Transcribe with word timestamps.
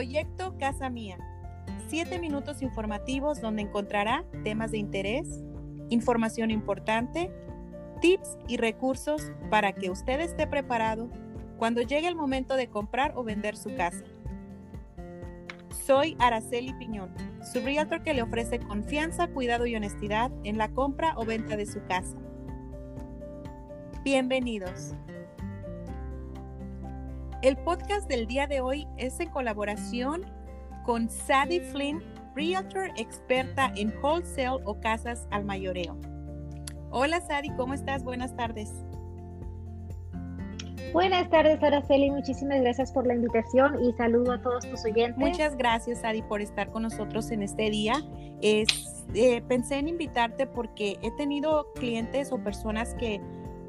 Proyecto 0.00 0.56
Casa 0.58 0.88
Mía. 0.88 1.18
Siete 1.88 2.18
minutos 2.18 2.62
informativos 2.62 3.42
donde 3.42 3.60
encontrará 3.60 4.24
temas 4.44 4.70
de 4.70 4.78
interés, 4.78 5.44
información 5.90 6.50
importante, 6.50 7.30
tips 8.00 8.38
y 8.48 8.56
recursos 8.56 9.30
para 9.50 9.74
que 9.74 9.90
usted 9.90 10.20
esté 10.20 10.46
preparado 10.46 11.10
cuando 11.58 11.82
llegue 11.82 12.08
el 12.08 12.16
momento 12.16 12.56
de 12.56 12.70
comprar 12.70 13.12
o 13.14 13.24
vender 13.24 13.58
su 13.58 13.76
casa. 13.76 14.02
Soy 15.84 16.16
Araceli 16.18 16.72
Piñón, 16.72 17.12
su 17.52 17.60
realtor 17.60 18.02
que 18.02 18.14
le 18.14 18.22
ofrece 18.22 18.58
confianza, 18.58 19.28
cuidado 19.28 19.66
y 19.66 19.76
honestidad 19.76 20.32
en 20.44 20.56
la 20.56 20.70
compra 20.70 21.12
o 21.18 21.26
venta 21.26 21.58
de 21.58 21.66
su 21.66 21.84
casa. 21.84 22.16
Bienvenidos. 24.02 24.94
El 27.42 27.56
podcast 27.56 28.06
del 28.06 28.26
día 28.26 28.46
de 28.46 28.60
hoy 28.60 28.86
es 28.98 29.18
en 29.18 29.30
colaboración 29.30 30.26
con 30.84 31.08
Sadie 31.08 31.62
Flynn, 31.62 32.02
Realtor 32.36 32.90
experta 32.98 33.72
en 33.76 33.94
wholesale 34.02 34.62
o 34.66 34.78
casas 34.78 35.26
al 35.30 35.46
mayoreo. 35.46 35.96
Hola 36.90 37.22
Sadie, 37.22 37.50
¿cómo 37.56 37.72
estás? 37.72 38.04
Buenas 38.04 38.36
tardes. 38.36 38.70
Buenas 40.92 41.30
tardes, 41.30 41.62
Araceli. 41.62 42.10
Muchísimas 42.10 42.60
gracias 42.60 42.92
por 42.92 43.06
la 43.06 43.14
invitación 43.14 43.82
y 43.82 43.94
saludo 43.94 44.32
a 44.32 44.42
todos 44.42 44.68
tus 44.68 44.84
oyentes. 44.84 45.16
Muchas 45.16 45.56
gracias, 45.56 46.02
Sadie, 46.02 46.22
por 46.22 46.42
estar 46.42 46.70
con 46.70 46.82
nosotros 46.82 47.30
en 47.30 47.42
este 47.42 47.70
día. 47.70 47.94
Es, 48.42 49.06
eh, 49.14 49.40
pensé 49.48 49.76
en 49.76 49.88
invitarte 49.88 50.46
porque 50.46 50.98
he 51.00 51.10
tenido 51.12 51.72
clientes 51.72 52.32
o 52.32 52.38
personas 52.44 52.92
que 52.96 53.18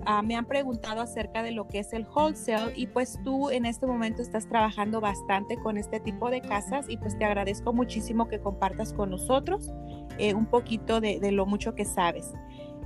Ah, 0.06 0.22
me 0.22 0.36
han 0.36 0.46
preguntado 0.46 1.02
acerca 1.02 1.44
de 1.44 1.52
lo 1.52 1.68
que 1.68 1.80
es 1.80 1.94
el 1.94 2.08
wholesale 2.08 2.74
y 2.76 2.88
pues 2.88 3.20
tú 3.24 3.52
en 3.52 3.66
este 3.66 3.86
momento 3.86 4.22
estás 4.22 4.48
trabajando 4.48 5.00
bastante 5.00 5.58
con 5.58 5.78
este 5.78 6.00
tipo 6.00 6.30
de 6.30 6.42
casas 6.42 6.88
y 6.90 6.98
pues 6.98 7.18
te 7.18 7.26
agradezco 7.26 7.72
muchísimo 7.72 8.28
que 8.28 8.40
compartas 8.40 8.94
con 8.94 9.12
nosotros 9.12 9.72
eh, 10.18 10.34
un 10.34 10.48
poquito 10.48 11.02
de, 11.02 11.20
lo 11.32 11.46
mucho 11.46 11.76
que 11.76 11.86
sabes. 11.86 12.34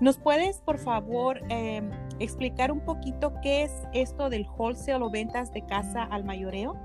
¿Nos 0.02 0.18
puedes, 0.18 0.60
por 0.60 0.78
favor, 0.78 1.40
em, 1.50 1.90
explicar 2.20 2.72
un 2.72 2.82
poquito 2.82 3.34
qué 3.42 3.64
es 3.64 3.72
esto 3.94 4.30
del 4.30 4.46
wholesale 4.58 5.04
o 5.04 5.10
ventas 5.10 5.54
de 5.54 5.66
casa 5.66 6.04
al 6.04 6.26
mayoreo? 6.26 6.76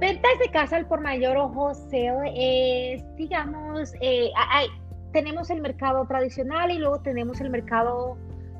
ventas 0.00 0.32
de 0.40 0.50
casa 0.50 0.76
al 0.76 0.86
por 0.86 1.00
mayor 1.00 1.36
o 1.36 1.46
wholesale 1.46 2.32
es, 2.34 3.16
digamos, 3.16 3.92
eh, 4.00 4.30
hay, 4.34 4.66
tenemos 5.12 5.50
el 5.50 5.60
mercado 5.60 6.06
tradicional 6.06 6.70
y 6.70 6.78
luego 6.78 7.00
tenemos 7.00 7.40
el 7.40 7.50
mercado 7.50 8.16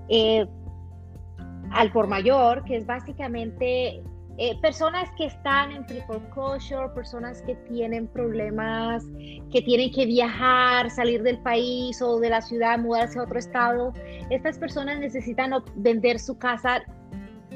eh, 0.09 0.47
al 1.71 1.93
por 1.93 2.07
mayor, 2.09 2.65
que 2.65 2.77
es 2.77 2.87
básicamente 2.87 4.03
eh, 4.39 4.59
personas 4.61 5.11
que 5.17 5.27
están 5.27 5.71
en 5.71 5.85
pre-foreclosure, 5.85 6.89
personas 6.95 7.43
que 7.43 7.55
tienen 7.69 8.07
problemas, 8.09 9.05
que 9.53 9.63
tienen 9.63 9.93
que 9.93 10.07
viajar, 10.07 10.91
salir 10.91 11.23
del 11.23 11.39
país 11.43 12.01
o 12.01 12.19
de 12.19 12.31
la 12.31 12.41
ciudad, 12.41 12.79
mudarse 12.79 13.19
a 13.19 13.25
otro 13.25 13.39
estado. 13.39 13.93
Estas 14.31 14.59
personas 14.59 14.99
necesitan 14.99 15.53
vender 15.77 16.19
su 16.19 16.39
casa 16.39 16.83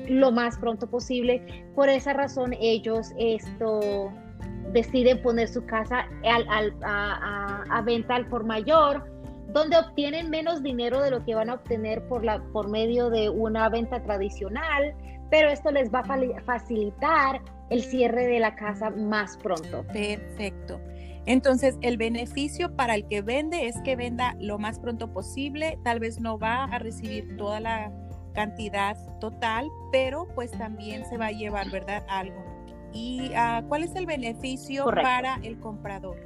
lo 0.09 0.31
más 0.31 0.59
pronto 0.59 0.87
posible. 0.87 1.65
Por 1.75 1.89
esa 1.89 2.13
razón 2.13 2.55
ellos 2.61 3.13
esto 3.19 4.13
deciden 4.75 5.23
poner 5.23 5.49
su 5.49 5.65
casa 5.65 6.07
a, 6.25 7.83
venta 7.83 8.17
al 8.17 8.27
por 8.27 8.45
mayor, 8.45 9.05
donde 9.53 9.79
obtienen 9.79 10.29
menos 10.29 10.63
dinero 10.63 11.01
de 11.01 11.13
lo 11.13 11.25
que 11.25 11.35
van 11.35 11.49
a 11.49 11.55
obtener 11.55 12.07
por, 12.09 12.23
por 12.53 12.69
medio 12.69 13.09
de 13.09 13.31
una 13.31 13.69
venta 13.69 14.03
tradicional, 14.03 14.95
pero 15.31 15.49
esto 15.49 15.71
les 15.71 15.95
va 15.95 16.01
a 16.01 16.41
facilitar 16.43 17.41
el 17.71 17.83
cierre 17.83 18.27
de 18.27 18.41
la 18.41 18.57
casa 18.57 18.91
más 18.91 19.39
pronto. 19.39 19.85
Perfecto. 19.93 20.81
Entonces, 21.27 21.79
el 21.81 21.97
beneficio 21.97 22.75
para 22.75 22.97
el 22.97 23.07
que 23.07 23.23
vende 23.23 23.67
es 23.67 23.81
que 23.83 23.97
venda 23.97 24.35
lo 24.41 24.59
más 24.59 24.81
pronto 24.81 25.13
posible, 25.13 25.79
tal 25.85 26.01
vez 26.01 26.21
no 26.21 26.39
va 26.39 26.65
a 26.65 26.79
recibir 26.81 27.37
toda 27.37 27.61
la 27.61 27.93
cantidad 28.35 28.97
total, 29.21 29.71
pero 29.93 30.27
pues 30.35 30.51
también 30.51 31.07
se 31.07 31.17
va 31.17 31.27
a 31.27 31.33
llevar, 31.33 31.71
¿verdad? 31.71 32.05
Algo 32.09 32.54
y 32.95 33.33
ah, 33.35 33.63
cuál 33.69 33.83
es 33.83 33.95
el 33.97 34.07
beneficio 34.07 34.87
para 34.87 35.37
el 35.43 35.59
comprador. 35.61 36.17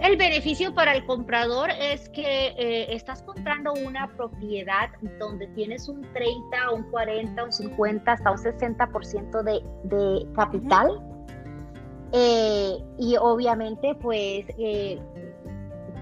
El 0.00 0.16
beneficio 0.16 0.74
para 0.74 0.94
el 0.94 1.06
comprador 1.06 1.70
es 1.70 2.08
que 2.10 2.48
eh, 2.48 2.94
estás 2.94 3.22
comprando 3.22 3.72
una 3.72 4.08
propiedad 4.14 4.90
donde 5.18 5.46
tienes 5.48 5.88
un 5.88 6.02
30, 6.12 6.70
un 6.72 6.82
40, 6.90 7.44
un 7.44 7.52
50, 7.52 8.12
hasta 8.12 8.30
un 8.30 8.36
60% 8.36 9.42
de, 9.42 9.62
de 9.84 10.32
capital. 10.34 11.02
Eh, 12.12 12.78
y 12.98 13.16
obviamente, 13.16 13.94
pues, 13.94 14.44
eh, 14.58 15.00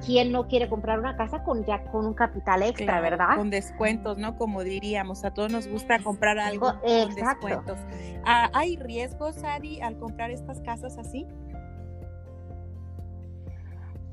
¿quién 0.05 0.33
no 0.33 0.47
quiere 0.49 0.69
comprar 0.69 0.99
una 0.99 1.17
casa 1.17 1.43
con 1.43 1.65
ya 1.65 1.85
con 1.85 2.07
un 2.07 2.15
capital 2.15 2.63
extra, 2.63 3.01
verdad? 3.01 3.37
Con 3.37 3.51
descuentos, 3.51 4.19
¿no? 4.19 4.37
Como 4.37 4.63
diríamos, 4.63 5.25
a 5.25 5.33
todos 5.33 5.51
nos 5.51 5.67
gusta 5.67 5.99
comprar 6.01 6.39
algo 6.39 6.75
con 6.81 7.15
descuentos. 7.15 7.79
Ah, 8.25 8.51
¿Hay 8.53 8.77
riesgos, 8.77 9.43
Adi, 9.45 9.81
al 9.81 9.99
comprar 9.99 10.31
estas 10.31 10.61
casas 10.61 10.99
así? 10.99 11.27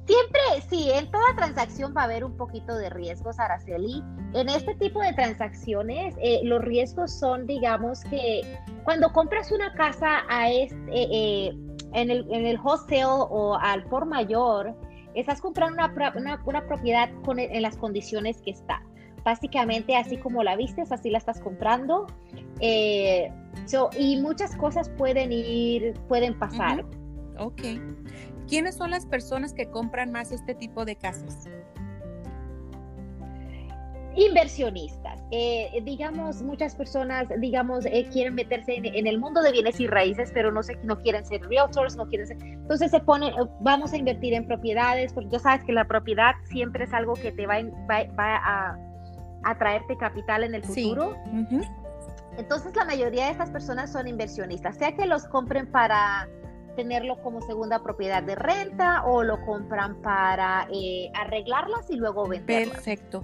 Siempre, 0.08 0.42
sí, 0.70 0.90
en 0.92 1.10
toda 1.10 1.24
transacción 1.38 1.94
va 1.96 2.02
a 2.02 2.04
haber 2.06 2.26
un 2.26 2.36
poquito 2.36 2.76
de 2.76 2.90
riesgos, 2.90 3.40
Araceli. 3.40 4.04
En 4.34 4.50
este 4.50 4.76
tipo 4.76 5.00
de 5.00 5.14
transacciones, 5.14 6.16
eh, 6.22 6.42
los 6.44 6.62
riesgos 6.62 7.12
son, 7.12 7.46
digamos, 7.46 8.04
que 8.06 8.42
cuando 8.84 9.14
compras 9.14 9.52
una 9.52 9.74
casa 9.74 10.24
a 10.28 10.50
este, 10.50 10.76
eh, 10.92 11.08
eh, 11.12 11.58
en, 11.94 12.10
el, 12.10 12.28
en 12.32 12.46
el 12.46 12.60
wholesale 12.60 13.06
o 13.06 13.56
al 13.56 13.84
por 13.86 14.06
mayor, 14.06 14.76
estás 15.16 15.42
comprando 15.42 15.76
una, 15.76 16.42
una, 16.46 16.66
propiedad 16.66 17.10
con, 17.24 17.40
e, 17.40 17.56
en 17.56 17.62
las 17.62 17.78
condiciones 17.78 18.42
que 18.42 18.52
está. 18.52 18.82
Básicamente, 19.24 19.96
así 19.96 20.18
como 20.18 20.44
la 20.44 20.56
vistes, 20.56 20.92
así 20.92 21.10
la 21.10 21.20
estás 21.20 21.40
comprando. 21.40 22.08
Eh, 22.60 23.32
y 23.98 24.18
muchas 24.18 24.56
cosas 24.56 24.90
pueden 24.90 25.32
ir, 25.32 25.94
pueden 26.08 26.38
pasar. 26.38 26.86
Ok. 27.38 27.62
¿Quiénes 28.48 28.76
son 28.76 28.92
las 28.92 29.06
personas 29.06 29.54
que 29.54 29.68
compran 29.70 30.12
más 30.12 30.32
este 30.32 30.56
tipo 30.56 30.86
de 30.86 30.96
casas? 30.96 31.48
Inversionistas. 34.16 35.22
Eh, 35.32 35.82
digamos, 35.86 36.42
muchas 36.42 36.76
personas, 36.76 37.28
digamos, 37.40 37.86
eh, 37.86 38.06
quieren 38.12 38.36
meterse 38.36 38.76
en, 38.76 39.08
el 39.08 39.18
mundo 39.18 39.42
de 39.42 39.54
bienes 39.54 39.80
y 39.80 39.88
raíces, 39.88 40.30
pero 40.34 40.52
no 40.52 40.62
sé, 40.62 40.78
no 40.84 41.00
quieren 41.00 41.26
ser 41.26 41.42
realtors, 41.44 41.96
no 41.96 42.06
quieren 42.08 42.28
ser. 42.28 42.38
Entonces 42.42 42.92
se 42.92 43.00
pone, 43.00 43.30
eh, 43.30 43.48
vamos 43.62 43.94
a 43.94 43.98
invertir 43.98 44.34
en 44.34 44.46
propiedades, 44.46 45.14
porque 45.14 45.30
ya 45.30 45.40
sabes 45.40 45.64
que 45.64 45.72
la 45.72 45.86
propiedad 45.86 46.34
siempre 46.50 46.84
es 46.84 46.94
algo 46.94 47.14
que 47.14 47.32
te 47.32 47.48
va, 47.48 47.62
va, 47.90 48.78
a, 49.44 49.58
traerte 49.58 49.98
capital 49.98 50.44
en 50.44 50.56
el 50.56 50.64
futuro. 50.64 51.16
Entonces 52.38 52.76
la 52.76 52.86
mayoría 52.86 53.26
de 53.26 53.32
estas 53.32 53.50
personas 53.50 53.92
son 53.92 54.08
inversionistas, 54.08 54.78
sea 54.78 54.94
que 54.96 55.06
los 55.06 55.26
compren 55.26 55.68
para 55.68 56.28
tenerlo 56.76 57.22
como 57.22 57.42
segunda 57.42 57.84
propiedad 57.84 58.24
de 58.24 58.36
renta 58.36 59.04
o 59.06 59.24
lo 59.24 59.44
compran 59.46 60.02
para 60.02 60.68
arreglarlas 61.14 61.90
y 61.90 61.96
luego 61.96 62.28
venderlas. 62.28 62.76
Perfecto. 62.76 63.24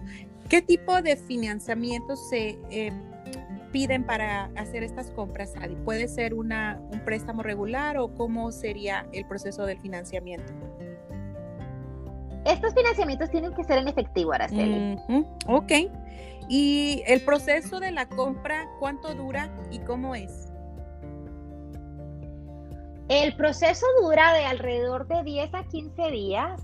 ¿Qué 0.50 0.62
tipo 0.62 1.02
de 1.02 1.18
financiamiento 1.18 2.16
se 2.16 2.58
eh, 2.70 2.92
piden 3.72 4.06
para 4.06 4.46
hacer 4.56 4.84
estas 4.84 5.12
compras, 5.12 5.54
Adi? 5.62 5.76
¿Puede 5.76 6.08
ser 6.08 6.34
una, 6.34 6.80
un 6.92 7.00
préstamo 7.02 7.44
regular 7.44 7.98
o 7.98 8.14
cómo 8.14 8.52
sería 8.52 9.06
el 9.12 9.26
proceso 9.26 9.66
del 9.66 9.80
financiamiento? 9.80 10.54
Estos 12.46 12.74
financiamientos 12.74 13.30
tienen 13.30 13.54
que 13.54 13.64
ser 13.66 13.80
en 13.80 13.90
efectivo, 13.90 14.32
Araceli. 14.32 14.98
Ok. 15.48 15.72
¿Y 16.48 17.04
el 17.06 17.20
proceso 17.22 17.82
de 17.82 17.92
la 17.92 18.08
compra, 18.08 18.70
cuánto 18.80 19.14
dura 19.16 19.54
y 19.70 19.80
cómo 19.80 20.16
es? 20.16 20.54
El 23.10 23.36
proceso 23.36 23.86
dura 24.02 24.34
de 24.34 24.46
alrededor 24.46 25.08
de 25.08 25.24
10 25.24 25.54
a 25.54 25.64
15 25.66 26.12
días. 26.12 26.62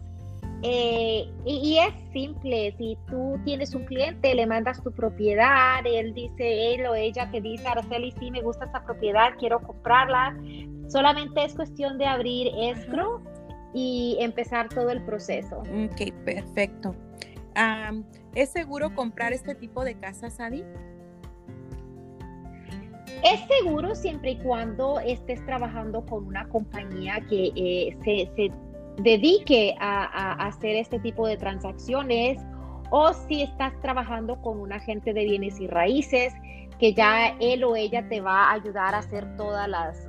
Eh, 0.66 1.30
y, 1.46 1.78
es 1.78 1.94
simple, 2.14 2.74
si 2.78 2.98
tú 3.10 3.38
tienes 3.44 3.76
un 3.76 3.84
cliente, 3.84 4.34
le 4.34 4.48
mandas 4.48 4.82
tu 4.82 4.94
propiedad, 4.94 5.86
él 5.86 6.14
dice, 6.14 6.74
él 6.74 6.86
o 6.86 6.96
ella 6.96 7.30
te 7.32 7.42
dice, 7.42 7.68
Araceli, 7.68 8.14
sí, 8.18 8.32
me 8.32 8.42
gusta 8.42 8.66
esta 8.66 8.84
propiedad, 8.86 9.32
quiero 9.38 9.60
comprarla. 9.62 10.38
Solamente 10.88 11.44
es 11.44 11.54
cuestión 11.54 11.98
de 11.98 12.06
abrir 12.06 12.50
escro 12.58 13.22
y 13.74 14.16
empezar 14.22 14.70
todo 14.70 14.90
el 14.90 15.04
proceso. 15.04 15.60
Ok, 15.60 16.14
perfecto. 16.24 16.96
¿Es 18.34 18.50
seguro 18.50 18.96
comprar 18.96 19.34
este 19.34 19.56
tipo 19.56 19.84
de 19.84 19.96
casas, 19.96 20.40
Adi? 20.40 20.64
Es 23.24 23.42
seguro 23.60 23.96
siempre 23.96 24.32
y 24.32 24.38
cuando 24.38 25.00
estés 25.00 25.46
trabajando 25.46 26.06
con 26.06 26.26
una 26.26 26.48
compañía 26.50 27.22
que 27.30 27.52
eh, 27.56 27.98
se, 28.04 28.32
se 28.36 28.52
dedique 28.98 29.76
a, 29.80 30.34
hacer 30.48 30.76
este 30.76 31.00
tipo 31.00 31.28
de 31.28 31.38
transacciones 31.38 32.40
o 32.90 33.14
si 33.14 33.42
estás 33.42 33.74
trabajando 33.82 34.40
con 34.42 34.60
un 34.60 34.72
agente 34.72 35.14
de 35.14 35.24
bienes 35.24 35.60
y 35.60 35.68
raíces 35.68 36.34
que 36.80 36.94
ya 36.94 37.30
él 37.40 37.64
o 37.64 37.76
ella 37.76 38.08
te 38.08 38.22
va 38.22 38.50
a 38.50 38.54
ayudar 38.54 38.94
a 38.94 39.00
hacer 39.00 39.36
todas 39.36 39.68
las, 39.68 40.08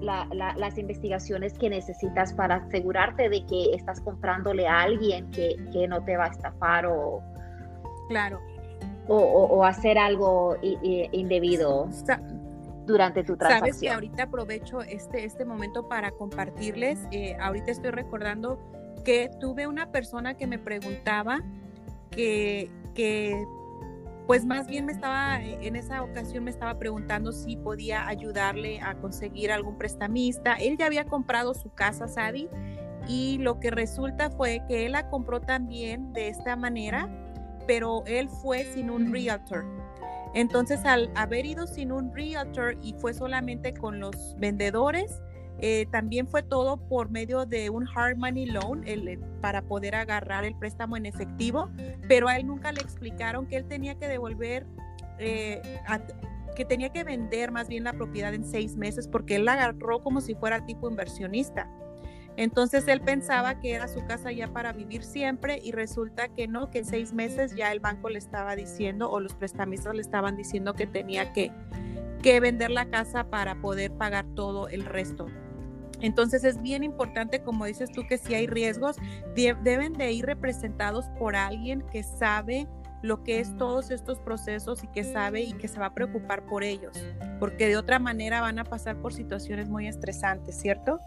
las 0.00 0.78
investigaciones 0.78 1.56
que 1.58 1.70
necesitas 1.70 2.32
para 2.34 2.56
asegurarte 2.56 3.28
de 3.28 3.44
que 3.46 3.74
estás 3.74 4.00
comprándole 4.00 4.66
a 4.66 4.82
alguien 4.82 5.30
que, 5.30 5.56
no 5.88 6.02
te 6.04 6.16
va 6.16 6.24
a 6.24 6.28
estafar 6.28 6.86
o, 6.86 7.22
claro. 8.08 8.40
o, 9.08 9.64
hacer 9.64 9.96
algo 9.96 10.56
indebido. 10.62 11.88
Durante 12.86 13.24
tu 13.24 13.36
transacción. 13.36 13.60
Sabes 13.60 13.80
que 13.80 13.90
ahorita 13.90 14.22
aprovecho 14.24 14.82
este, 14.82 15.24
este 15.24 15.44
momento 15.44 15.88
para 15.88 16.10
compartirles. 16.12 17.00
Eh, 17.10 17.36
ahorita 17.40 17.70
estoy 17.70 17.90
recordando 17.90 18.58
que 19.04 19.30
tuve 19.40 19.66
una 19.66 19.90
persona 19.90 20.34
que 20.34 20.46
me 20.46 20.58
preguntaba 20.58 21.42
que, 22.10 22.70
que 22.94 23.44
pues 24.26 24.44
más 24.44 24.66
bien 24.66 24.86
me 24.86 24.92
estaba, 24.92 25.40
en 25.40 25.76
esa 25.76 26.02
ocasión 26.02 26.44
me 26.44 26.50
estaba 26.50 26.78
preguntando 26.78 27.32
si 27.32 27.56
podía 27.56 28.08
ayudarle 28.08 28.80
a 28.80 28.94
conseguir 28.96 29.52
algún 29.52 29.78
prestamista. 29.78 30.54
Él 30.54 30.76
ya 30.76 30.86
había 30.86 31.04
comprado 31.04 31.54
su 31.54 31.72
casa, 31.72 32.08
Sadi, 32.08 32.48
y 33.06 33.38
lo 33.38 33.60
que 33.60 33.70
resulta 33.70 34.30
fue 34.30 34.62
que 34.66 34.86
él 34.86 34.92
la 34.92 35.08
compró 35.08 35.40
también 35.40 36.12
de 36.12 36.28
esta 36.28 36.56
manera, 36.56 37.08
pero 37.68 38.04
él 38.06 38.28
fue 38.28 38.64
sin 38.64 38.90
un 38.90 39.12
realtor. 39.12 39.75
Entonces, 40.36 40.84
al 40.84 41.10
haber 41.14 41.46
ido 41.46 41.66
sin 41.66 41.90
un 41.90 42.14
realtor 42.14 42.76
y 42.82 42.92
fue 42.92 43.14
solamente 43.14 43.72
con 43.72 44.00
los 44.00 44.36
vendedores, 44.38 45.22
eh, 45.60 45.86
también 45.90 46.28
fue 46.28 46.42
todo 46.42 46.76
por 46.76 47.08
medio 47.08 47.46
de 47.46 47.70
un 47.70 47.88
hard 47.88 48.18
money 48.18 48.44
loan 48.44 48.82
eh, 48.84 49.18
para 49.40 49.62
poder 49.62 49.94
agarrar 49.94 50.44
el 50.44 50.54
préstamo 50.54 50.98
en 50.98 51.06
efectivo, 51.06 51.70
pero 52.06 52.28
a 52.28 52.36
él 52.36 52.46
nunca 52.46 52.70
le 52.70 52.82
explicaron 52.82 53.46
que 53.46 53.56
él 53.56 53.64
tenía 53.64 53.94
que 53.94 54.08
devolver, 54.08 54.66
eh, 55.18 55.62
que 56.54 56.66
tenía 56.66 56.90
que 56.90 57.02
vender 57.02 57.50
más 57.50 57.68
bien 57.68 57.84
la 57.84 57.94
propiedad 57.94 58.34
en 58.34 58.44
seis 58.44 58.76
meses 58.76 59.08
porque 59.08 59.36
él 59.36 59.46
la 59.46 59.54
agarró 59.54 60.02
como 60.02 60.20
si 60.20 60.34
fuera 60.34 60.66
tipo 60.66 60.90
inversionista. 60.90 61.66
Entonces 62.36 62.86
él 62.88 63.00
pensaba 63.00 63.60
que 63.60 63.72
era 63.72 63.88
su 63.88 64.04
casa 64.06 64.30
ya 64.30 64.48
para 64.48 64.72
vivir 64.72 65.02
siempre 65.02 65.58
y 65.62 65.72
resulta 65.72 66.28
que 66.28 66.46
no, 66.46 66.70
que 66.70 66.78
en 66.78 66.84
seis 66.84 67.12
meses 67.12 67.54
ya 67.54 67.72
el 67.72 67.80
banco 67.80 68.10
le 68.10 68.18
estaba 68.18 68.54
diciendo 68.56 69.10
o 69.10 69.20
los 69.20 69.34
prestamistas 69.34 69.94
le 69.94 70.02
estaban 70.02 70.36
diciendo 70.36 70.74
que 70.74 70.86
tenía 70.86 71.32
que, 71.32 71.50
que 72.22 72.40
vender 72.40 72.70
la 72.70 72.90
casa 72.90 73.24
para 73.30 73.60
poder 73.60 73.92
pagar 73.92 74.26
todo 74.34 74.68
el 74.68 74.84
resto. 74.84 75.26
Entonces 76.00 76.44
es 76.44 76.60
bien 76.60 76.84
importante, 76.84 77.40
como 77.40 77.64
dices 77.64 77.90
tú, 77.90 78.06
que 78.06 78.18
si 78.18 78.34
hay 78.34 78.46
riesgos, 78.46 78.96
deben 79.34 79.94
de 79.94 80.12
ir 80.12 80.26
representados 80.26 81.06
por 81.18 81.36
alguien 81.36 81.82
que 81.90 82.02
sabe 82.02 82.68
lo 83.02 83.22
que 83.22 83.40
es 83.40 83.56
todos 83.56 83.90
estos 83.90 84.18
procesos 84.20 84.82
y 84.84 84.88
que 84.88 85.04
sabe 85.04 85.42
y 85.42 85.52
que 85.54 85.68
se 85.68 85.78
va 85.78 85.86
a 85.86 85.94
preocupar 85.94 86.44
por 86.46 86.64
ellos, 86.64 86.92
porque 87.38 87.68
de 87.68 87.76
otra 87.76 87.98
manera 87.98 88.40
van 88.40 88.58
a 88.58 88.64
pasar 88.64 89.00
por 89.00 89.12
situaciones 89.12 89.68
muy 89.68 89.86
estresantes, 89.86 90.58
¿cierto? 90.58 91.00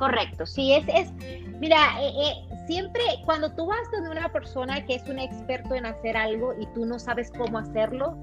Correcto, 0.00 0.46
sí, 0.46 0.72
es, 0.72 0.84
es 0.88 1.12
mira, 1.60 1.76
eh, 2.00 2.10
eh, 2.22 2.56
siempre 2.66 3.02
cuando 3.26 3.52
tú 3.52 3.66
vas 3.66 3.82
donde 3.92 4.08
una 4.08 4.32
persona 4.32 4.82
que 4.86 4.94
es 4.94 5.06
un 5.10 5.18
experto 5.18 5.74
en 5.74 5.84
hacer 5.84 6.16
algo 6.16 6.54
y 6.58 6.64
tú 6.74 6.86
no 6.86 6.98
sabes 6.98 7.30
cómo 7.36 7.58
hacerlo, 7.58 8.16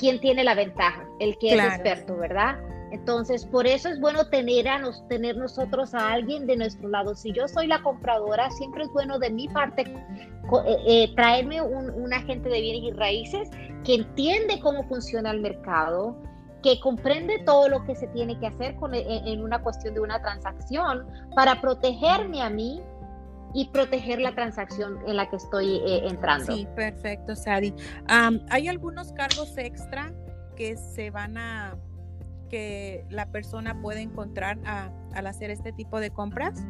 quién 0.00 0.18
tiene 0.18 0.42
la 0.42 0.56
ventaja, 0.56 1.04
el 1.20 1.38
que 1.38 1.54
es 1.54 1.62
experto, 1.62 2.16
¿verdad? 2.16 2.58
Entonces, 2.90 3.46
por 3.46 3.68
eso 3.68 3.88
es 3.88 4.00
bueno 4.00 4.26
tener, 4.30 4.66
a 4.66 4.78
nos, 4.78 5.06
tener 5.06 5.36
nosotros 5.36 5.94
a 5.94 6.10
alguien 6.10 6.48
de 6.48 6.56
nuestro 6.56 6.88
lado. 6.88 7.14
Si 7.14 7.30
yo 7.32 7.46
soy 7.46 7.68
la 7.68 7.80
compradora, 7.82 8.50
siempre 8.50 8.82
es 8.82 8.90
bueno 8.90 9.20
de 9.20 9.30
mi 9.30 9.46
parte 9.46 9.82
eh, 9.82 10.76
eh, 10.88 11.12
traerme 11.14 11.62
un, 11.62 12.12
agente 12.12 12.48
de 12.48 12.60
bienes 12.60 12.82
y 12.82 12.96
raíces 12.96 13.48
que 13.84 13.94
entiende 13.94 14.58
cómo 14.58 14.82
funciona 14.88 15.30
el 15.30 15.40
mercado, 15.40 16.16
que 16.62 16.80
comprende 16.80 17.38
todo 17.44 17.68
lo 17.68 17.84
que 17.84 17.94
se 17.94 18.06
tiene 18.08 18.38
que 18.38 18.46
hacer 18.46 18.76
con, 18.76 18.94
en, 18.94 19.26
en 19.26 19.42
una 19.42 19.62
cuestión 19.62 19.94
de 19.94 20.00
una 20.00 20.20
transacción 20.20 21.06
para 21.34 21.60
protegerme 21.60 22.42
a 22.42 22.50
mí 22.50 22.82
y 23.52 23.66
proteger 23.68 24.20
la 24.20 24.34
transacción 24.34 24.98
en 25.06 25.16
la 25.16 25.28
que 25.28 25.36
estoy 25.36 25.76
eh, 25.86 26.06
entrando. 26.06 26.54
Sí, 26.54 26.66
perfecto, 26.76 27.34
Sadi. 27.34 27.74
¿Hay 28.48 28.68
algunos 28.68 29.12
cargos 29.12 29.56
extra 29.58 30.12
que 30.56 30.76
se 30.76 31.10
van 31.10 31.36
a, 31.36 31.76
que 32.48 33.04
la 33.08 33.26
persona 33.26 33.80
puede 33.80 34.02
encontrar 34.02 34.58
al 35.14 35.26
hacer 35.26 35.50
este 35.50 35.72
tipo 35.72 36.00
de 36.00 36.10
compras? 36.10 36.64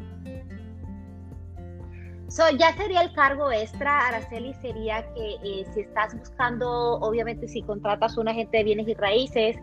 So, 2.30 2.44
ya 2.56 2.72
sería 2.76 3.02
el 3.02 3.12
cargo 3.12 3.50
extra, 3.50 4.06
Araceli, 4.06 4.54
sería 4.54 5.02
que 5.14 5.34
eh, 5.42 5.66
si 5.74 5.80
estás 5.80 6.16
buscando, 6.16 6.94
obviamente 7.00 7.48
si 7.48 7.60
contratas 7.62 8.16
un 8.16 8.28
agente 8.28 8.58
de 8.58 8.64
bienes 8.64 8.86
y 8.86 8.94
raíces, 8.94 9.56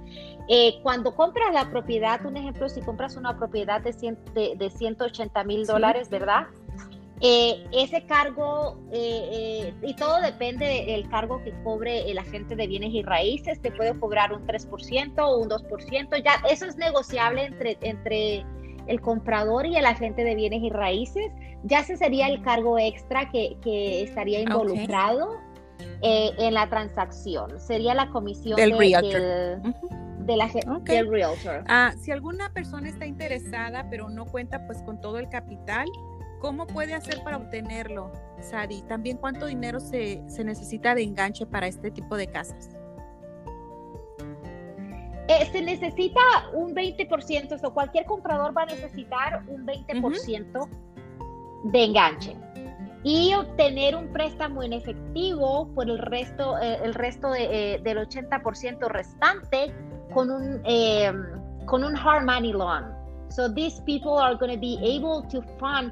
eh, 0.49 0.73
cuando 0.83 1.15
compras 1.15 1.53
la 1.53 1.71
propiedad, 1.71 2.25
un 2.25 2.35
ejemplo, 2.35 2.67
si 2.67 2.81
compras 2.81 3.15
una 3.15 3.37
propiedad 3.37 3.79
de, 3.79 4.55
de, 4.57 4.69
180 4.69 5.43
mil 5.45 5.65
dólares, 5.65 6.09
¿verdad? 6.09 6.47
Eh, 7.21 7.65
ese 7.71 8.05
cargo, 8.05 8.77
eh, 8.91 9.29
eh, 9.31 9.73
y 9.81 9.95
todo 9.95 10.21
depende 10.21 10.85
del 10.87 11.09
cargo 11.09 11.41
que 11.43 11.51
cobre 11.63 12.11
el 12.11 12.19
agente 12.19 12.55
de 12.55 12.67
bienes 12.67 12.93
y 12.93 13.01
raíces, 13.01 13.59
te 13.59 13.71
puede 13.71 13.97
cobrar 13.99 14.33
un 14.33 14.45
3% 14.45 15.19
o 15.19 15.37
un 15.37 15.49
2%, 15.49 16.23
ya 16.23 16.33
eso 16.47 16.65
es 16.65 16.75
negociable 16.75 17.45
entre, 17.45 17.77
entre 17.81 18.45
el 18.87 19.01
comprador 19.01 19.65
y 19.65 19.75
el 19.75 19.85
agente 19.85 20.23
de 20.23 20.35
bienes 20.35 20.61
y 20.63 20.69
raíces, 20.69 21.31
ya 21.63 21.79
ese 21.79 21.97
sería 21.97 22.27
el 22.27 22.41
cargo 22.41 22.77
extra 22.79 23.29
que, 23.29 23.57
que 23.61 24.03
estaría 24.03 24.41
involucrado 24.41 25.37
en 26.01 26.53
la 26.53 26.69
transacción, 26.69 27.59
sería 27.59 27.93
la 27.93 28.09
comisión 28.09 28.55
del 28.55 28.77
realtor. 28.77 29.61
de 30.19 30.37
la, 30.37 30.49
del 30.83 31.09
realtor. 31.09 31.63
Ah, 31.67 31.93
si 31.99 32.11
alguna 32.11 32.51
persona 32.53 32.89
está 32.89 33.05
interesada 33.05 33.87
pero 33.89 34.09
no 34.09 34.25
cuenta 34.25 34.65
pues 34.67 34.81
con 34.83 35.01
todo 35.01 35.19
el 35.19 35.29
capital, 35.29 35.87
¿Cómo 36.39 36.67
puede 36.67 36.93
hacer 36.93 37.23
para 37.23 37.37
obtenerlo, 37.37 38.11
Sadi? 38.39 38.83
También 38.83 39.17
cuánto 39.17 39.47
dinero 39.47 39.79
se, 39.79 40.21
necesita 40.43 40.93
de 40.93 41.01
enganche 41.03 41.47
para 41.47 41.67
este 41.67 41.89
tipo 41.89 42.15
de 42.15 42.27
casas. 42.27 42.76
Eh, 45.27 45.45
se 45.51 45.61
necesita 45.61 46.21
un 46.53 46.73
20%, 46.73 47.59
o 47.63 47.73
cualquier 47.73 48.05
comprador 48.05 48.55
va 48.57 48.63
a 48.63 48.65
necesitar 48.67 49.43
un 49.47 49.65
20% 49.65 50.69
de 51.65 51.83
enganche 51.83 52.35
y 53.03 53.33
obtener 53.33 53.95
un 53.95 54.11
préstamo 54.11 54.63
en 54.63 54.73
efectivo 54.73 55.69
por 55.75 55.89
el 55.89 55.97
resto, 55.97 56.57
eh, 56.59 56.79
el 56.83 56.93
resto 56.93 57.33
eh, 57.35 57.79
del 57.83 57.97
80% 57.97 58.87
restante 58.89 59.73
con 60.13 60.31
un, 60.31 60.61
con 61.65 61.83
un 61.83 61.95
hard 61.95 62.25
money 62.25 62.53
loan. 62.53 62.93
So 63.29 63.53
these 63.53 63.81
people 63.85 64.17
are 64.17 64.35
going 64.35 64.53
to 64.53 64.59
be 64.59 64.79
able 64.81 65.27
to 65.29 65.41
fund 65.59 65.91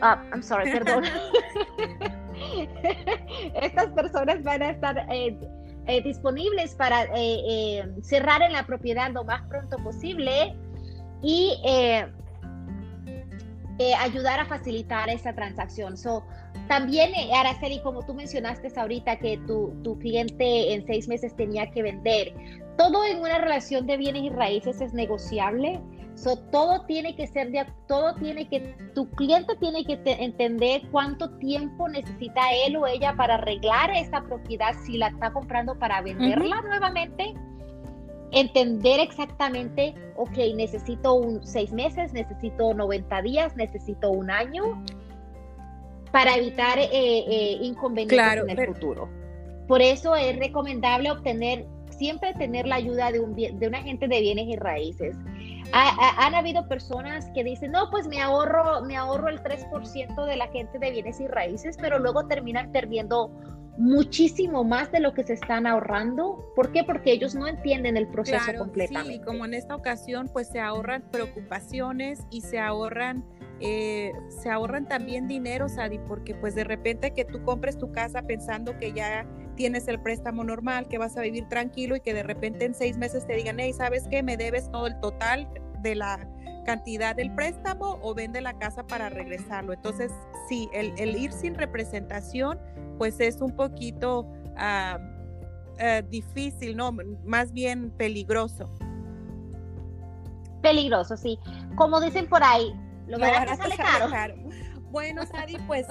Ah, 0.00 0.22
I'm 0.32 0.42
sorry, 0.42 0.70
perdón. 0.70 1.04
Estas 3.62 3.88
personas 3.92 4.42
van 4.42 4.62
a 4.62 4.70
estar 4.70 5.06
eh, 5.88 5.96
eh, 5.96 6.02
disponibles 6.02 6.74
para 6.74 7.06
eh, 7.16 7.82
cerrar 8.02 8.42
en 8.42 8.52
la 8.52 8.66
propiedad 8.66 9.10
lo 9.10 9.24
más 9.24 9.42
pronto 9.48 9.76
posible 9.78 10.54
y 11.22 11.54
ayudar 13.98 14.40
a 14.40 14.44
facilitar 14.44 15.08
esa 15.08 15.32
transacción. 15.32 15.96
So, 15.96 16.24
también, 16.68 17.12
Araceli, 17.34 17.80
como 17.80 18.04
tú 18.04 18.14
mencionaste 18.14 18.70
ahorita 18.76 19.16
que 19.18 19.38
tu, 19.46 19.74
tu 19.82 19.98
cliente 19.98 20.74
en 20.74 20.86
seis 20.86 21.08
meses 21.08 21.34
tenía 21.36 21.70
que 21.70 21.82
vender, 21.82 22.34
todo 22.76 23.04
en 23.04 23.20
una 23.20 23.38
relación 23.38 23.86
de 23.86 23.96
bienes 23.96 24.22
y 24.22 24.30
raíces 24.30 24.80
es 24.80 24.92
negociable 24.92 25.80
todo 26.50 26.84
tiene 26.86 27.14
que 27.14 27.26
ser, 27.26 27.50
de, 27.50 27.66
todo 27.86 28.14
tiene 28.16 28.48
que, 28.48 28.74
tu 28.94 29.08
cliente 29.10 29.54
tiene 29.56 29.84
que 29.84 30.00
entender 30.04 30.82
cuánto 30.90 31.30
tiempo 31.38 31.88
necesita 31.88 32.40
él 32.66 32.76
o 32.76 32.86
ella 32.86 33.14
para 33.16 33.34
arreglar 33.34 33.90
esa 33.90 34.22
propiedad 34.22 34.74
si 34.84 34.98
la 34.98 35.08
está 35.08 35.32
comprando 35.32 35.78
para 35.78 36.00
venderla 36.02 36.60
nuevamente. 36.62 37.34
Entender 38.30 39.00
exactamente, 39.00 39.94
ok, 40.16 40.36
necesito 40.54 41.14
un 41.14 41.46
seis 41.46 41.72
meses, 41.72 42.12
necesito 42.12 42.74
90 42.74 43.22
días, 43.22 43.56
necesito 43.56 44.10
un 44.10 44.30
año 44.30 44.84
para 46.12 46.36
evitar 46.36 46.78
eh, 46.78 46.88
eh, 46.92 47.58
inconvenientes 47.62 48.42
en 48.48 48.58
el 48.58 48.66
futuro. 48.66 49.08
Por 49.66 49.80
eso 49.80 50.14
es 50.14 50.38
recomendable 50.38 51.10
obtener, 51.10 51.66
siempre 51.90 52.34
tener 52.34 52.66
la 52.66 52.76
ayuda 52.76 53.12
de 53.12 53.20
un, 53.20 53.34
de 53.34 53.66
un 53.66 53.74
agente 53.74 54.08
de 54.08 54.20
bienes 54.20 54.46
y 54.48 54.56
raíces 54.56 55.16
han 55.72 56.34
habido 56.34 56.66
personas 56.68 57.30
que 57.34 57.44
dicen, 57.44 57.72
no, 57.72 57.90
pues 57.90 58.06
me 58.08 58.20
ahorro, 58.20 58.82
me 58.82 58.96
ahorro 58.96 59.28
el 59.28 59.42
3% 59.42 60.24
de 60.26 60.36
la 60.36 60.48
gente 60.48 60.78
de 60.78 60.90
bienes 60.90 61.20
y 61.20 61.26
raíces, 61.26 61.76
pero 61.80 61.98
luego 61.98 62.26
terminan 62.26 62.72
perdiendo 62.72 63.30
muchísimo 63.76 64.64
más 64.64 64.90
de 64.90 65.00
lo 65.00 65.14
que 65.14 65.22
se 65.24 65.34
están 65.34 65.66
ahorrando. 65.66 66.52
¿Por 66.56 66.72
qué? 66.72 66.82
Porque 66.84 67.12
ellos 67.12 67.34
no 67.34 67.46
entienden 67.46 67.96
el 67.96 68.08
proceso 68.08 68.52
completamente. 68.58 69.18
Sí, 69.18 69.24
como 69.24 69.44
en 69.44 69.54
esta 69.54 69.76
ocasión, 69.76 70.28
pues 70.32 70.48
se 70.48 70.60
ahorran 70.60 71.02
preocupaciones 71.10 72.26
y 72.30 72.40
se 72.40 72.58
ahorran 72.58 73.24
eh, 73.60 74.12
se 74.28 74.50
ahorran 74.50 74.86
también 74.86 75.26
dinero, 75.26 75.68
Sadi, 75.68 75.98
porque 75.98 76.34
pues 76.34 76.54
de 76.54 76.64
repente 76.64 77.12
que 77.12 77.24
tú 77.24 77.42
compres 77.42 77.76
tu 77.76 77.90
casa 77.90 78.22
pensando 78.22 78.78
que 78.78 78.92
ya 78.92 79.26
tienes 79.58 79.88
el 79.88 80.00
préstamo 80.00 80.44
normal, 80.44 80.86
que 80.86 80.98
vas 80.98 81.16
a 81.16 81.20
vivir 81.20 81.48
tranquilo 81.48 81.96
y 81.96 82.00
que 82.00 82.14
de 82.14 82.22
repente 82.22 82.64
en 82.64 82.74
seis 82.74 82.96
meses 82.96 83.26
te 83.26 83.34
digan, 83.34 83.58
hey, 83.58 83.72
¿sabes 83.72 84.06
qué? 84.08 84.22
Me 84.22 84.36
debes 84.36 84.70
todo 84.70 84.86
el 84.86 84.98
total 85.00 85.48
de 85.80 85.96
la 85.96 86.28
cantidad 86.64 87.16
del 87.16 87.34
préstamo 87.34 87.98
o 88.00 88.14
vende 88.14 88.40
la 88.40 88.56
casa 88.56 88.86
para 88.86 89.08
regresarlo. 89.08 89.72
Entonces, 89.72 90.12
sí, 90.48 90.70
el, 90.72 91.16
ir 91.16 91.32
sin 91.32 91.56
representación, 91.56 92.60
pues 92.98 93.18
es 93.18 93.40
un 93.40 93.50
poquito 93.56 94.30
ah, 94.56 94.98
eh, 95.78 96.04
difícil, 96.08 96.76
¿no? 96.76 96.92
Más 97.24 97.52
bien 97.52 97.90
peligroso. 97.90 98.70
Peligroso, 100.62 101.16
sí. 101.16 101.36
Como 101.74 102.00
dicen 102.00 102.28
por 102.28 102.44
ahí, 102.44 102.72
lo, 103.08 103.18
barato, 103.18 103.56
sale 103.56 103.76
caro. 103.76 104.36
Bueno, 104.90 105.26
Sadi, 105.26 105.56
pues 105.66 105.86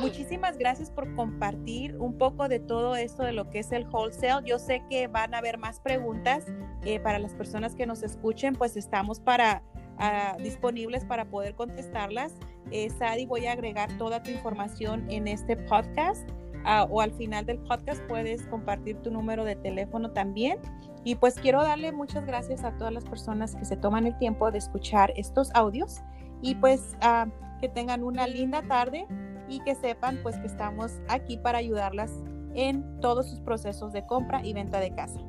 muchísimas 0.00 0.58
gracias 0.58 0.90
por 0.90 1.14
compartir 1.14 1.96
un 1.96 2.16
poco 2.16 2.48
de 2.48 2.60
todo 2.60 2.96
esto 2.96 3.22
de 3.22 3.32
lo 3.32 3.50
que 3.50 3.60
es 3.60 3.72
el 3.72 3.86
wholesale. 3.88 4.46
Yo 4.46 4.58
sé 4.58 4.82
que 4.88 5.06
van 5.06 5.34
a 5.34 5.38
haber 5.38 5.58
más 5.58 5.80
preguntas 5.80 6.46
eh, 6.84 7.00
para 7.00 7.18
las 7.18 7.34
personas 7.34 7.74
que 7.74 7.86
nos 7.86 8.02
escuchen, 8.02 8.54
pues 8.54 8.76
estamos 8.76 9.20
para 9.20 9.62
ah, 9.98 10.36
disponibles 10.42 11.04
para 11.04 11.24
poder 11.26 11.54
contestarlas. 11.54 12.34
Eh, 12.70 12.90
Sadi, 12.90 13.26
voy 13.26 13.46
a 13.46 13.52
agregar 13.52 13.96
toda 13.98 14.22
tu 14.22 14.30
información 14.30 15.06
en 15.10 15.28
este 15.28 15.56
podcast. 15.56 16.28
Ah, 16.64 16.86
o 16.90 17.00
al 17.00 17.12
final 17.12 17.46
del 17.46 17.58
podcast 17.60 18.02
puedes 18.08 18.44
compartir 18.46 18.96
tu 18.98 19.10
número 19.10 19.44
de 19.44 19.56
teléfono 19.56 20.10
también. 20.10 20.58
Y 21.04 21.14
pues 21.14 21.34
quiero 21.34 21.62
darle 21.62 21.92
muchas 21.92 22.26
gracias 22.26 22.64
a 22.64 22.76
todas 22.76 22.92
las 22.92 23.04
personas 23.04 23.54
que 23.56 23.64
se 23.64 23.76
toman 23.76 24.06
el 24.06 24.18
tiempo 24.18 24.50
de 24.50 24.58
escuchar 24.58 25.12
estos 25.16 25.50
audios 25.54 26.00
y 26.42 26.54
pues 26.56 26.96
ah, 27.00 27.26
que 27.60 27.68
tengan 27.68 28.04
una 28.04 28.26
linda 28.26 28.62
tarde 28.62 29.06
y 29.48 29.60
que 29.60 29.74
sepan 29.74 30.18
pues 30.22 30.36
que 30.38 30.46
estamos 30.46 30.92
aquí 31.08 31.36
para 31.36 31.58
ayudarlas 31.58 32.12
en 32.54 33.00
todos 33.00 33.28
sus 33.30 33.40
procesos 33.40 33.92
de 33.92 34.04
compra 34.06 34.44
y 34.44 34.52
venta 34.52 34.80
de 34.80 34.94
casa. 34.94 35.20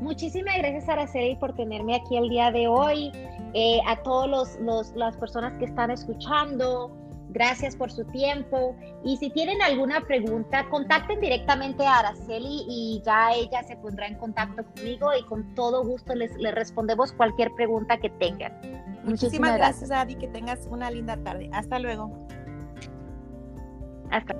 Muchísimas 0.00 0.56
gracias 0.58 0.88
Araceli 0.88 1.36
por 1.36 1.54
tenerme 1.56 1.96
aquí 1.96 2.16
el 2.16 2.28
día 2.28 2.52
de 2.52 2.68
hoy, 2.68 3.10
eh, 3.52 3.80
a 3.86 3.96
todas 4.02 4.58
las 4.94 5.16
personas 5.16 5.58
que 5.58 5.64
están 5.64 5.90
escuchando, 5.90 6.98
Gracias 7.30 7.76
por 7.76 7.90
su 7.90 8.04
tiempo. 8.06 8.74
Y 9.04 9.16
si 9.18 9.30
tienen 9.30 9.60
alguna 9.62 10.00
pregunta, 10.00 10.66
contacten 10.70 11.20
directamente 11.20 11.84
a 11.84 11.98
Araceli 11.98 12.64
y 12.68 13.02
ya 13.04 13.32
ella 13.34 13.62
se 13.64 13.76
pondrá 13.76 14.06
en 14.06 14.16
contacto 14.16 14.64
conmigo 14.64 15.10
y 15.18 15.24
con 15.24 15.54
todo 15.54 15.84
gusto 15.84 16.14
les, 16.14 16.32
respondemos 16.54 17.12
cualquier 17.12 17.52
pregunta 17.54 17.98
que 17.98 18.10
tengan. 18.10 18.52
Muchísimas, 19.08 19.56
gracias, 19.56 19.88
gracias, 19.88 19.90
Adi. 19.90 20.14
Que 20.16 20.28
tengas 20.28 20.66
una 20.70 20.90
linda 20.90 21.16
tarde. 21.16 21.50
Hasta 21.52 21.78
luego. 21.78 22.26
Hasta 24.10 24.34